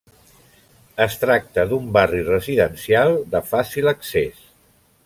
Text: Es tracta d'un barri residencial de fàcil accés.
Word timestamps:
Es 1.05 1.17
tracta 1.23 1.65
d'un 1.73 1.91
barri 1.99 2.23
residencial 2.31 3.15
de 3.37 3.45
fàcil 3.53 3.93
accés. 3.97 4.43